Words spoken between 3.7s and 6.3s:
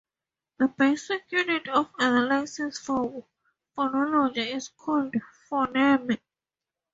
phonology is called phoneme.